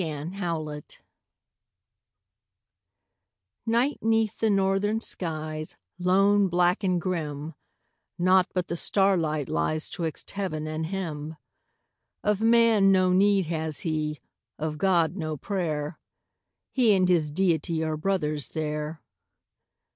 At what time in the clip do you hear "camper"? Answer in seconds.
0.07-0.81